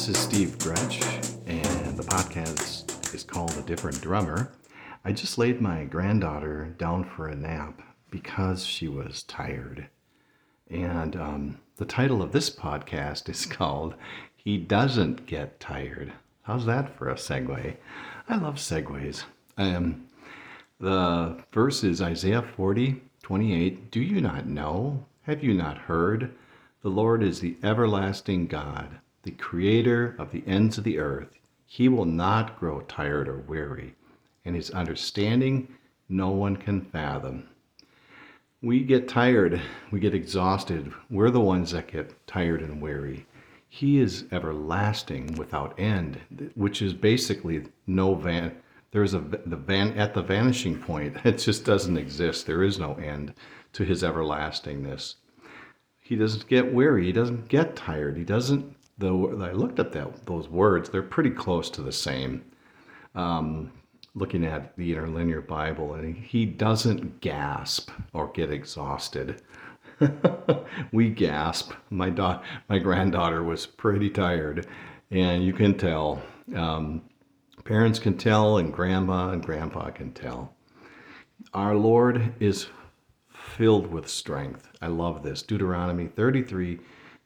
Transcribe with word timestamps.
This 0.00 0.16
is 0.16 0.18
Steve 0.18 0.56
Gretsch, 0.56 1.36
and 1.46 1.94
the 1.94 2.02
podcast 2.02 3.14
is 3.14 3.22
called 3.22 3.54
A 3.58 3.60
Different 3.60 4.00
Drummer. 4.00 4.50
I 5.04 5.12
just 5.12 5.36
laid 5.36 5.60
my 5.60 5.84
granddaughter 5.84 6.74
down 6.78 7.04
for 7.04 7.28
a 7.28 7.36
nap 7.36 7.82
because 8.10 8.64
she 8.64 8.88
was 8.88 9.24
tired. 9.24 9.88
And 10.70 11.16
um, 11.16 11.60
the 11.76 11.84
title 11.84 12.22
of 12.22 12.32
this 12.32 12.48
podcast 12.48 13.28
is 13.28 13.44
called 13.58 13.94
He 14.34 14.56
Doesn't 14.56 15.26
Get 15.26 15.60
Tired. 15.60 16.14
How's 16.44 16.64
that 16.64 16.96
for 16.96 17.10
a 17.10 17.16
segue? 17.16 17.76
I 18.26 18.36
love 18.38 18.54
segues. 18.54 19.24
Um, 19.58 20.06
the 20.80 21.44
verse 21.52 21.84
is 21.84 22.00
Isaiah 22.00 22.40
40, 22.56 23.02
28. 23.22 23.90
Do 23.90 24.00
you 24.00 24.22
not 24.22 24.46
know? 24.46 25.04
Have 25.24 25.44
you 25.44 25.52
not 25.52 25.76
heard? 25.76 26.34
The 26.80 26.88
Lord 26.88 27.22
is 27.22 27.40
the 27.40 27.58
everlasting 27.62 28.46
God, 28.46 29.00
the 29.22 29.30
creator 29.32 30.14
of 30.18 30.32
the 30.32 30.42
ends 30.46 30.78
of 30.78 30.84
the 30.84 30.98
earth. 30.98 31.38
He 31.66 31.88
will 31.88 32.04
not 32.04 32.58
grow 32.58 32.80
tired 32.80 33.28
or 33.28 33.38
weary, 33.38 33.94
and 34.44 34.56
his 34.56 34.70
understanding 34.70 35.68
no 36.08 36.30
one 36.30 36.56
can 36.56 36.80
fathom. 36.80 37.48
We 38.62 38.82
get 38.84 39.08
tired, 39.08 39.60
we 39.90 40.00
get 40.00 40.14
exhausted. 40.14 40.92
We're 41.08 41.30
the 41.30 41.40
ones 41.40 41.70
that 41.70 41.90
get 41.90 42.26
tired 42.26 42.60
and 42.60 42.82
weary. 42.82 43.26
He 43.68 43.98
is 43.98 44.24
everlasting 44.32 45.36
without 45.36 45.78
end, 45.78 46.18
which 46.54 46.82
is 46.82 46.92
basically 46.92 47.66
no 47.86 48.14
van. 48.14 48.56
There's 48.90 49.14
a 49.14 49.20
the 49.20 49.56
van 49.56 49.96
at 49.96 50.12
the 50.12 50.22
vanishing 50.22 50.78
point. 50.78 51.16
It 51.24 51.38
just 51.38 51.64
doesn't 51.64 51.96
exist. 51.96 52.46
There 52.46 52.64
is 52.64 52.78
no 52.78 52.94
end 52.94 53.32
to 53.74 53.84
his 53.84 54.02
everlastingness. 54.02 55.14
He 56.00 56.16
doesn't 56.16 56.48
get 56.48 56.74
weary. 56.74 57.06
He 57.06 57.12
doesn't 57.12 57.48
get 57.48 57.76
tired. 57.76 58.16
He 58.16 58.24
doesn't. 58.24 58.74
Though 59.00 59.42
I 59.42 59.52
looked 59.52 59.78
at 59.78 59.92
that 59.92 60.26
those 60.26 60.48
words, 60.48 60.90
they're 60.90 61.02
pretty 61.02 61.30
close 61.30 61.70
to 61.70 61.80
the 61.80 61.90
same. 61.90 62.44
Um, 63.14 63.72
looking 64.14 64.44
at 64.44 64.76
the 64.76 64.92
interlinear 64.92 65.40
Bible, 65.40 65.94
and 65.94 66.14
he 66.14 66.44
doesn't 66.44 67.22
gasp 67.22 67.90
or 68.12 68.28
get 68.28 68.52
exhausted. 68.52 69.40
we 70.92 71.08
gasp. 71.08 71.72
My 71.88 72.10
da- 72.10 72.42
my 72.68 72.78
granddaughter 72.78 73.42
was 73.42 73.64
pretty 73.64 74.10
tired, 74.10 74.66
and 75.10 75.42
you 75.42 75.54
can 75.54 75.78
tell. 75.78 76.20
Um, 76.54 77.00
parents 77.64 77.98
can 77.98 78.18
tell, 78.18 78.58
and 78.58 78.70
grandma 78.70 79.30
and 79.30 79.42
grandpa 79.42 79.88
can 79.92 80.12
tell. 80.12 80.52
Our 81.54 81.74
Lord 81.74 82.34
is 82.38 82.66
filled 83.32 83.86
with 83.86 84.10
strength. 84.10 84.68
I 84.82 84.88
love 84.88 85.22
this. 85.22 85.42
Deuteronomy 85.42 86.06
33 86.08 86.80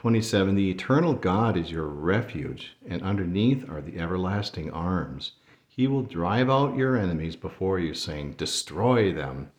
27. 0.00 0.54
The 0.54 0.70
eternal 0.70 1.12
God 1.12 1.58
is 1.58 1.70
your 1.70 1.86
refuge, 1.86 2.74
and 2.88 3.02
underneath 3.02 3.68
are 3.68 3.82
the 3.82 3.98
everlasting 3.98 4.70
arms. 4.70 5.32
He 5.68 5.86
will 5.86 6.04
drive 6.04 6.48
out 6.48 6.74
your 6.74 6.96
enemies 6.96 7.36
before 7.36 7.78
you, 7.78 7.92
saying, 7.92 8.36
Destroy 8.38 9.12
them. 9.12 9.50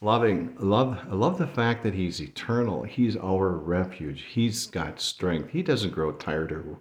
Loving, 0.00 0.56
love, 0.58 0.98
I 1.08 1.14
love 1.14 1.38
the 1.38 1.46
fact 1.46 1.84
that 1.84 1.94
He's 1.94 2.20
eternal. 2.20 2.82
He's 2.82 3.16
our 3.16 3.50
refuge. 3.50 4.22
He's 4.22 4.66
got 4.66 5.00
strength. 5.00 5.50
He 5.50 5.62
doesn't 5.62 5.94
grow 5.94 6.10
tired 6.10 6.50
or 6.50 6.78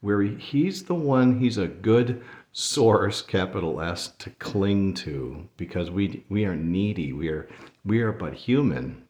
weary. 0.00 0.36
He's 0.36 0.84
the 0.84 0.94
one, 0.94 1.38
He's 1.38 1.58
a 1.58 1.66
good 1.66 2.24
source, 2.50 3.20
capital 3.20 3.82
S, 3.82 4.08
to 4.20 4.30
cling 4.30 4.94
to 4.94 5.46
because 5.58 5.90
we, 5.90 6.24
we 6.30 6.46
are 6.46 6.56
needy. 6.56 7.12
We 7.12 7.28
are, 7.28 7.46
we 7.84 8.00
are 8.00 8.12
but 8.12 8.32
human. 8.32 9.02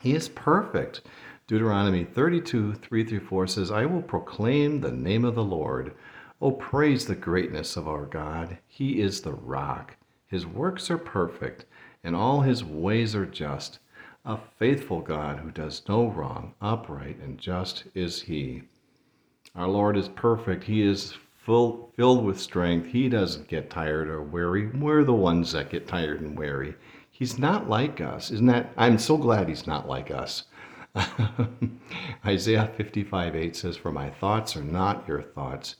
He 0.00 0.16
is 0.16 0.28
perfect. 0.28 1.02
Deuteronomy 1.52 2.02
32, 2.02 2.72
3 2.72 3.04
through 3.04 3.20
4 3.20 3.46
says, 3.46 3.70
I 3.70 3.84
will 3.84 4.00
proclaim 4.00 4.80
the 4.80 4.90
name 4.90 5.22
of 5.22 5.34
the 5.34 5.44
Lord. 5.44 5.92
Oh, 6.40 6.52
praise 6.52 7.04
the 7.04 7.14
greatness 7.14 7.76
of 7.76 7.86
our 7.86 8.06
God. 8.06 8.56
He 8.66 9.02
is 9.02 9.20
the 9.20 9.34
rock. 9.34 9.98
His 10.26 10.46
works 10.46 10.90
are 10.90 10.96
perfect, 10.96 11.66
and 12.02 12.16
all 12.16 12.40
his 12.40 12.64
ways 12.64 13.14
are 13.14 13.26
just. 13.26 13.80
A 14.24 14.38
faithful 14.58 15.02
God 15.02 15.40
who 15.40 15.50
does 15.50 15.82
no 15.86 16.06
wrong, 16.08 16.54
upright 16.62 17.18
and 17.18 17.36
just 17.36 17.84
is 17.94 18.22
he. 18.22 18.62
Our 19.54 19.68
Lord 19.68 19.98
is 19.98 20.08
perfect. 20.08 20.64
He 20.64 20.80
is 20.80 21.12
full, 21.36 21.92
filled 21.94 22.24
with 22.24 22.40
strength. 22.40 22.86
He 22.86 23.10
doesn't 23.10 23.48
get 23.48 23.68
tired 23.68 24.08
or 24.08 24.22
weary. 24.22 24.68
We're 24.68 25.04
the 25.04 25.12
ones 25.12 25.52
that 25.52 25.68
get 25.68 25.86
tired 25.86 26.22
and 26.22 26.34
weary. 26.34 26.76
He's 27.10 27.38
not 27.38 27.68
like 27.68 28.00
us. 28.00 28.30
Isn't 28.30 28.46
that? 28.46 28.72
I'm 28.78 28.96
so 28.96 29.18
glad 29.18 29.50
he's 29.50 29.66
not 29.66 29.86
like 29.86 30.10
us. 30.10 30.44
Isaiah 32.26 32.70
55 32.76 33.36
8 33.36 33.56
says, 33.56 33.76
For 33.76 33.90
my 33.92 34.10
thoughts 34.10 34.56
are 34.56 34.62
not 34.62 35.06
your 35.08 35.22
thoughts, 35.22 35.76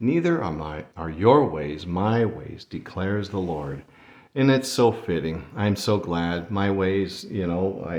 neither 0.00 0.42
are, 0.42 0.52
my, 0.52 0.84
are 0.96 1.10
your 1.10 1.48
ways 1.48 1.86
my 1.86 2.24
ways, 2.24 2.64
declares 2.64 3.28
the 3.28 3.38
Lord. 3.38 3.82
And 4.34 4.50
it's 4.50 4.68
so 4.68 4.92
fitting. 4.92 5.46
I'm 5.56 5.76
so 5.76 5.98
glad 5.98 6.50
my 6.50 6.70
ways, 6.70 7.24
you 7.24 7.46
know, 7.46 7.84
I, 7.88 7.96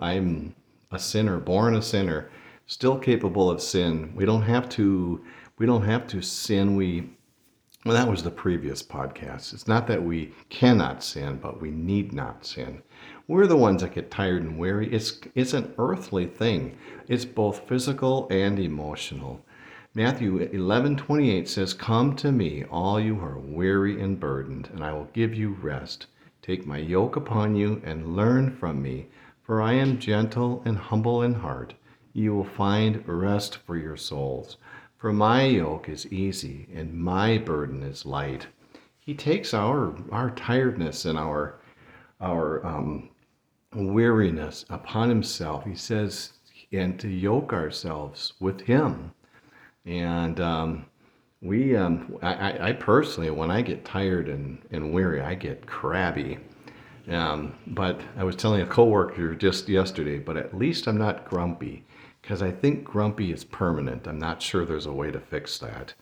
I, 0.00 0.10
I'm 0.12 0.54
a 0.90 0.98
sinner, 0.98 1.38
born 1.38 1.76
a 1.76 1.82
sinner, 1.82 2.30
still 2.66 2.98
capable 2.98 3.50
of 3.50 3.62
sin. 3.62 4.12
We 4.14 4.24
don't 4.24 4.42
have 4.42 4.68
to 4.70 5.24
we 5.58 5.66
don't 5.66 5.84
have 5.84 6.06
to 6.08 6.22
sin. 6.22 6.74
We 6.74 7.10
well, 7.86 7.94
that 7.94 8.10
was 8.10 8.22
the 8.22 8.30
previous 8.30 8.82
podcast. 8.82 9.54
It's 9.54 9.66
not 9.66 9.86
that 9.86 10.02
we 10.02 10.34
cannot 10.50 11.02
sin, 11.02 11.38
but 11.40 11.62
we 11.62 11.70
need 11.70 12.12
not 12.12 12.44
sin. 12.44 12.82
We're 13.26 13.46
the 13.46 13.56
ones 13.56 13.80
that 13.80 13.94
get 13.94 14.10
tired 14.10 14.42
and 14.42 14.58
weary. 14.58 14.92
It's 14.92 15.18
it's 15.34 15.54
an 15.54 15.72
earthly 15.78 16.26
thing. 16.26 16.76
It's 17.08 17.24
both 17.24 17.66
physical 17.66 18.28
and 18.30 18.58
emotional. 18.58 19.42
Matthew 19.94 20.40
11:28 20.52 21.48
says, 21.48 21.72
"Come 21.72 22.14
to 22.16 22.30
me, 22.30 22.64
all 22.64 23.00
you 23.00 23.14
who 23.14 23.24
are 23.24 23.38
weary 23.38 23.98
and 23.98 24.20
burdened, 24.20 24.68
and 24.74 24.84
I 24.84 24.92
will 24.92 25.08
give 25.14 25.34
you 25.34 25.56
rest. 25.62 26.06
Take 26.42 26.66
my 26.66 26.76
yoke 26.76 27.16
upon 27.16 27.56
you 27.56 27.80
and 27.82 28.14
learn 28.14 28.50
from 28.50 28.82
me, 28.82 29.06
for 29.42 29.62
I 29.62 29.72
am 29.72 29.98
gentle 29.98 30.60
and 30.66 30.76
humble 30.76 31.22
in 31.22 31.32
heart. 31.32 31.72
You 32.12 32.34
will 32.34 32.44
find 32.44 33.02
rest 33.08 33.56
for 33.56 33.78
your 33.78 33.96
souls." 33.96 34.58
For 35.00 35.14
my 35.14 35.44
yoke 35.44 35.88
is 35.88 36.12
easy 36.12 36.68
and 36.74 36.92
my 36.92 37.38
burden 37.38 37.82
is 37.82 38.04
light. 38.04 38.48
He 38.98 39.14
takes 39.14 39.54
our 39.54 39.94
our 40.12 40.30
tiredness 40.32 41.06
and 41.06 41.18
our 41.18 41.58
our 42.20 42.66
um, 42.66 43.08
weariness 43.74 44.66
upon 44.68 45.08
himself. 45.08 45.64
He 45.64 45.74
says, 45.74 46.34
and 46.70 47.00
to 47.00 47.08
yoke 47.08 47.54
ourselves 47.54 48.34
with 48.40 48.60
him. 48.60 49.12
And 49.86 50.38
um, 50.38 50.84
we, 51.40 51.74
um, 51.74 52.18
I, 52.20 52.68
I, 52.68 52.72
personally, 52.72 53.30
when 53.30 53.50
I 53.50 53.62
get 53.62 53.86
tired 53.86 54.28
and, 54.28 54.58
and 54.70 54.92
weary, 54.92 55.22
I 55.22 55.34
get 55.34 55.66
crabby. 55.66 56.38
Um, 57.08 57.54
but 57.68 58.02
I 58.18 58.24
was 58.24 58.36
telling 58.36 58.60
a 58.60 58.66
coworker 58.66 59.34
just 59.34 59.66
yesterday, 59.66 60.18
but 60.18 60.36
at 60.36 60.54
least 60.54 60.86
I'm 60.86 60.98
not 60.98 61.24
grumpy 61.24 61.86
because 62.22 62.42
I 62.42 62.50
think 62.50 62.84
grumpy 62.84 63.32
is 63.32 63.44
permanent. 63.44 64.06
I'm 64.06 64.18
not 64.18 64.42
sure 64.42 64.64
there's 64.64 64.86
a 64.86 64.92
way 64.92 65.10
to 65.10 65.20
fix 65.20 65.58
that. 65.58 65.94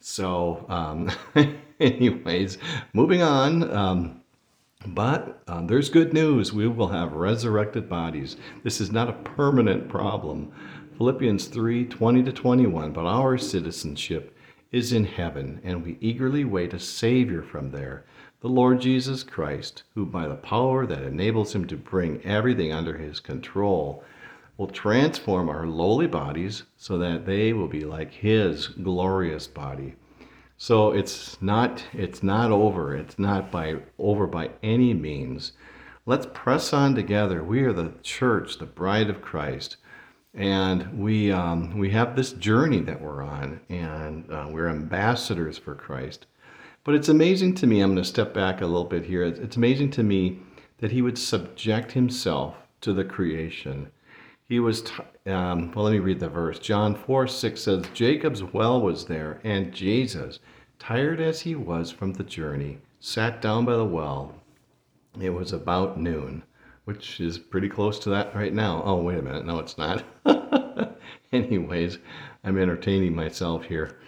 So, 0.00 0.64
um, 0.68 1.10
anyways, 1.80 2.58
moving 2.92 3.22
on. 3.22 3.70
Um, 3.74 4.20
but 4.86 5.42
um, 5.48 5.66
there's 5.66 5.88
good 5.88 6.12
news. 6.12 6.52
We 6.52 6.68
will 6.68 6.88
have 6.88 7.12
resurrected 7.12 7.88
bodies. 7.88 8.36
This 8.62 8.80
is 8.80 8.92
not 8.92 9.08
a 9.08 9.14
permanent 9.14 9.88
problem. 9.88 10.52
Philippians 10.96 11.46
3 11.46 11.86
20 11.86 12.22
to 12.22 12.32
21. 12.32 12.92
But 12.92 13.06
our 13.06 13.36
citizenship 13.36 14.36
is 14.70 14.92
in 14.92 15.04
heaven, 15.04 15.60
and 15.64 15.82
we 15.82 15.96
eagerly 16.00 16.44
wait 16.44 16.74
a 16.74 16.78
Savior 16.78 17.42
from 17.42 17.70
there, 17.70 18.04
the 18.40 18.48
Lord 18.48 18.80
Jesus 18.80 19.22
Christ, 19.22 19.82
who 19.94 20.04
by 20.04 20.28
the 20.28 20.34
power 20.34 20.86
that 20.86 21.02
enables 21.02 21.54
him 21.54 21.66
to 21.66 21.76
bring 21.76 22.22
everything 22.24 22.72
under 22.72 22.96
his 22.96 23.18
control 23.20 24.04
will 24.56 24.66
transform 24.68 25.48
our 25.48 25.66
lowly 25.66 26.06
bodies 26.06 26.62
so 26.76 26.96
that 26.98 27.26
they 27.26 27.52
will 27.52 27.68
be 27.68 27.84
like 27.84 28.12
his 28.12 28.68
glorious 28.68 29.46
body. 29.46 29.94
So 30.58 30.92
it's 30.92 31.40
not 31.42 31.84
it's 31.92 32.22
not 32.22 32.50
over. 32.50 32.96
It's 32.96 33.18
not 33.18 33.50
by 33.50 33.76
over 33.98 34.26
by 34.26 34.50
any 34.62 34.94
means. 34.94 35.52
Let's 36.06 36.26
press 36.32 36.72
on 36.72 36.94
together. 36.94 37.44
We 37.44 37.62
are 37.62 37.72
the 37.72 37.92
church, 38.02 38.58
the 38.58 38.66
bride 38.66 39.10
of 39.10 39.20
Christ, 39.20 39.76
and 40.32 40.98
we 40.98 41.30
um, 41.30 41.76
we 41.76 41.90
have 41.90 42.16
this 42.16 42.32
journey 42.32 42.80
that 42.80 43.00
we're 43.00 43.22
on, 43.22 43.60
and 43.68 44.30
uh, 44.30 44.46
we're 44.48 44.68
ambassadors 44.68 45.58
for 45.58 45.74
Christ. 45.74 46.26
But 46.84 46.94
it's 46.94 47.08
amazing 47.08 47.56
to 47.56 47.66
me. 47.66 47.80
I'm 47.80 47.90
going 47.90 48.02
to 48.02 48.08
step 48.08 48.32
back 48.32 48.60
a 48.60 48.66
little 48.66 48.84
bit 48.84 49.04
here. 49.04 49.24
It's 49.24 49.56
amazing 49.56 49.90
to 49.92 50.02
me 50.02 50.38
that 50.78 50.92
He 50.92 51.02
would 51.02 51.18
subject 51.18 51.92
Himself 51.92 52.54
to 52.82 52.92
the 52.94 53.04
creation 53.04 53.90
he 54.48 54.60
was, 54.60 54.82
t- 54.82 55.30
um, 55.30 55.72
well, 55.72 55.86
let 55.86 55.92
me 55.92 55.98
read 55.98 56.20
the 56.20 56.28
verse. 56.28 56.58
John 56.58 56.94
4 56.94 57.26
6 57.26 57.60
says, 57.60 57.84
Jacob's 57.92 58.42
well 58.42 58.80
was 58.80 59.06
there, 59.06 59.40
and 59.42 59.72
Jesus, 59.72 60.38
tired 60.78 61.20
as 61.20 61.40
he 61.40 61.54
was 61.54 61.90
from 61.90 62.12
the 62.12 62.24
journey, 62.24 62.78
sat 63.00 63.42
down 63.42 63.64
by 63.64 63.76
the 63.76 63.84
well. 63.84 64.34
It 65.20 65.30
was 65.30 65.52
about 65.52 65.98
noon, 65.98 66.42
which 66.84 67.20
is 67.20 67.38
pretty 67.38 67.68
close 67.68 67.98
to 68.00 68.10
that 68.10 68.34
right 68.34 68.52
now. 68.52 68.82
Oh, 68.84 68.96
wait 69.02 69.18
a 69.18 69.22
minute. 69.22 69.46
No, 69.46 69.58
it's 69.58 69.78
not. 69.78 70.04
Anyways, 71.32 71.98
I'm 72.44 72.58
entertaining 72.58 73.14
myself 73.14 73.64
here. 73.64 73.98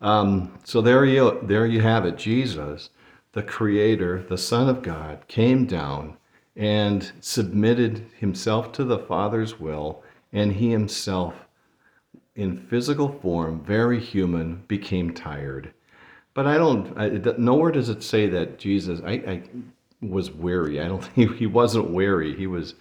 Um, 0.00 0.58
so 0.64 0.82
there 0.82 1.04
you 1.06 1.38
there 1.44 1.66
you 1.66 1.80
have 1.80 2.04
it. 2.04 2.18
Jesus, 2.18 2.90
the 3.32 3.42
Creator, 3.42 4.24
the 4.28 4.36
Son 4.36 4.68
of 4.68 4.82
God, 4.82 5.26
came 5.28 5.64
down 5.64 6.16
and 6.56 7.12
submitted 7.20 8.06
himself 8.18 8.72
to 8.72 8.84
the 8.84 8.98
Father's 8.98 9.60
will, 9.60 10.02
and 10.32 10.54
he 10.54 10.70
himself, 10.70 11.34
in 12.34 12.66
physical 12.68 13.08
form, 13.20 13.62
very 13.64 14.00
human, 14.00 14.64
became 14.66 15.12
tired. 15.12 15.72
But 16.34 16.46
I 16.46 16.56
don't. 16.56 16.96
I, 16.98 17.08
nowhere 17.38 17.72
does 17.72 17.88
it 17.88 18.02
say 18.02 18.26
that 18.28 18.58
Jesus. 18.58 19.00
I, 19.04 19.12
I 19.12 19.42
was 20.00 20.30
weary. 20.30 20.80
I 20.80 20.88
don't 20.88 21.04
think 21.14 21.36
he 21.36 21.46
wasn't 21.46 21.90
weary. 21.90 22.34
He 22.36 22.46
was 22.46 22.74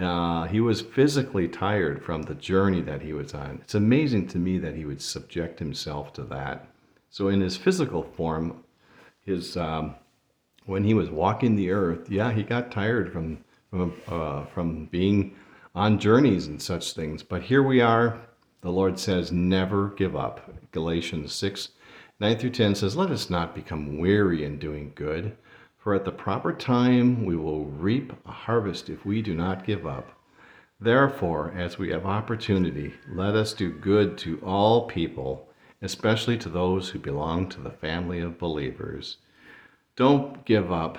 uh, 0.00 0.44
he 0.44 0.60
was 0.60 0.80
physically 0.80 1.48
tired 1.48 2.02
from 2.02 2.22
the 2.22 2.34
journey 2.34 2.80
that 2.82 3.02
he 3.02 3.12
was 3.12 3.34
on. 3.34 3.58
It's 3.62 3.74
amazing 3.74 4.28
to 4.28 4.38
me 4.38 4.58
that 4.58 4.74
he 4.74 4.84
would 4.84 5.02
subject 5.02 5.58
himself 5.58 6.12
to 6.14 6.22
that. 6.24 6.66
So 7.10 7.28
in 7.28 7.40
his 7.40 7.56
physical 7.58 8.02
form, 8.02 8.64
his 9.24 9.56
um, 9.56 9.96
when 10.66 10.84
he 10.84 10.94
was 10.94 11.10
walking 11.10 11.56
the 11.56 11.70
earth, 11.70 12.10
yeah, 12.10 12.32
he 12.32 12.42
got 12.42 12.70
tired 12.70 13.12
from 13.12 13.38
from 13.70 13.94
uh, 14.08 14.44
from 14.46 14.86
being 14.86 15.34
on 15.74 15.98
journeys 15.98 16.46
and 16.46 16.60
such 16.60 16.92
things. 16.92 17.22
But 17.22 17.42
here 17.42 17.62
we 17.62 17.80
are. 17.80 18.20
The 18.60 18.70
Lord 18.70 18.98
says, 18.98 19.32
"Never 19.32 19.88
give 19.90 20.14
up." 20.14 20.50
Galatians 20.72 21.32
six. 21.32 21.70
9 22.22 22.38
through 22.38 22.50
10 22.50 22.76
says, 22.76 22.94
Let 22.94 23.10
us 23.10 23.30
not 23.30 23.52
become 23.52 23.98
weary 23.98 24.44
in 24.44 24.60
doing 24.60 24.92
good, 24.94 25.36
for 25.76 25.92
at 25.92 26.04
the 26.04 26.12
proper 26.12 26.52
time 26.52 27.24
we 27.24 27.34
will 27.34 27.64
reap 27.64 28.12
a 28.24 28.30
harvest 28.30 28.88
if 28.88 29.04
we 29.04 29.20
do 29.20 29.34
not 29.34 29.66
give 29.66 29.84
up. 29.88 30.10
Therefore, 30.78 31.52
as 31.56 31.78
we 31.78 31.90
have 31.90 32.06
opportunity, 32.06 32.94
let 33.08 33.34
us 33.34 33.52
do 33.52 33.72
good 33.72 34.16
to 34.18 34.38
all 34.38 34.86
people, 34.86 35.48
especially 35.80 36.38
to 36.38 36.48
those 36.48 36.90
who 36.90 37.00
belong 37.00 37.48
to 37.48 37.60
the 37.60 37.72
family 37.72 38.20
of 38.20 38.38
believers. 38.38 39.16
Don't 39.96 40.44
give 40.44 40.72
up. 40.72 40.98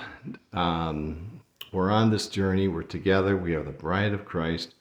Um, 0.54 1.42
we're 1.72 1.92
on 1.92 2.10
this 2.10 2.28
journey. 2.28 2.68
We're 2.68 2.84
together. 2.84 3.38
We 3.38 3.56
are 3.56 3.63
the 3.63 3.72
bride 3.72 4.13
of 4.13 4.25
Christ. 4.25 4.75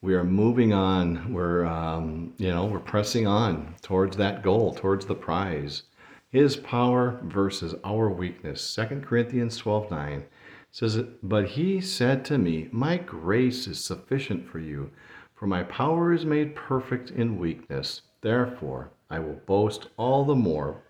We 0.00 0.14
are 0.14 0.24
moving 0.24 0.72
on. 0.72 1.32
We're, 1.32 1.66
um, 1.66 2.32
you 2.38 2.48
know, 2.48 2.64
we're 2.64 2.78
pressing 2.78 3.26
on 3.26 3.74
towards 3.82 4.16
that 4.16 4.42
goal, 4.42 4.74
towards 4.74 5.06
the 5.06 5.14
prize 5.14 5.82
his 6.30 6.56
power 6.56 7.18
versus 7.24 7.74
our 7.84 8.08
weakness. 8.08 8.74
2 8.74 9.02
Corinthians 9.04 9.56
12 9.56 9.90
9 9.90 10.24
says, 10.70 11.02
But 11.22 11.48
he 11.48 11.80
said 11.80 12.24
to 12.26 12.38
me, 12.38 12.68
My 12.70 12.96
grace 12.96 13.66
is 13.66 13.82
sufficient 13.82 14.48
for 14.48 14.60
you, 14.60 14.90
for 15.34 15.46
my 15.46 15.64
power 15.64 16.12
is 16.12 16.24
made 16.24 16.54
perfect 16.54 17.10
in 17.10 17.38
weakness. 17.38 18.02
Therefore, 18.20 18.90
I 19.10 19.18
will 19.18 19.40
boast 19.46 19.88
all 19.96 20.24
the 20.24 20.36
more, 20.36 20.82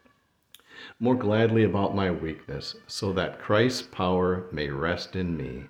more 0.99 1.15
gladly 1.15 1.65
about 1.65 1.95
my 1.95 2.11
weakness, 2.11 2.77
so 2.87 3.13
that 3.13 3.41
Christ's 3.41 3.83
power 3.83 4.47
may 4.53 4.69
rest 4.69 5.17
in 5.17 5.37
me. 5.37 5.65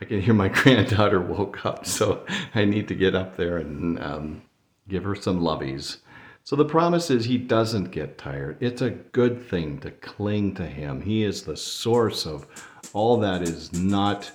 I 0.00 0.04
can 0.04 0.20
hear 0.20 0.34
my 0.34 0.48
granddaughter 0.62 1.20
woke 1.20 1.64
up, 1.64 1.86
so 1.86 2.26
I 2.54 2.64
need 2.64 2.88
to 2.88 2.94
get 2.94 3.14
up 3.14 3.36
there 3.36 3.58
and 3.58 3.98
um, 4.00 4.42
give 4.88 5.04
her 5.04 5.14
some 5.14 5.40
loveys. 5.40 5.98
So 6.42 6.56
the 6.56 6.64
promise 6.64 7.10
is 7.10 7.24
he 7.24 7.38
doesn't 7.38 7.90
get 7.90 8.18
tired. 8.18 8.58
It's 8.60 8.82
a 8.82 8.90
good 8.90 9.48
thing 9.48 9.78
to 9.78 9.90
cling 9.90 10.54
to 10.56 10.66
him. 10.66 11.00
He 11.00 11.24
is 11.24 11.42
the 11.42 11.56
source 11.56 12.26
of 12.26 12.46
all 12.92 13.16
that 13.20 13.40
is 13.42 13.72
not 13.72 14.30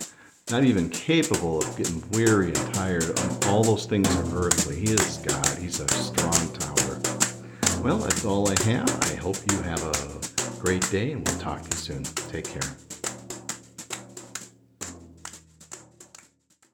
not 0.50 0.64
even 0.64 0.90
capable 0.90 1.60
of 1.60 1.78
getting 1.78 2.04
weary 2.10 2.48
and 2.48 2.74
tired. 2.74 3.20
All 3.46 3.64
those 3.64 3.86
things 3.86 4.10
are 4.16 4.46
earthly. 4.46 4.78
He 4.78 4.92
is 4.92 5.18
God. 5.18 5.58
He's 5.60 5.80
a 5.80 5.88
strong 5.90 6.52
tower. 6.54 7.09
Well, 7.81 7.98
that's 7.98 8.26
all 8.26 8.50
I 8.50 8.62
have. 8.64 8.90
I 9.04 9.16
hope 9.16 9.38
you 9.50 9.58
have 9.62 9.81
a 9.84 10.60
great 10.60 10.90
day 10.92 11.14
and 11.14 11.26
we'll 11.26 11.40
talk 11.40 11.62
to 11.62 11.70
you 11.70 11.78
soon. 11.78 12.04
Take 12.04 12.46
care. 12.46 12.88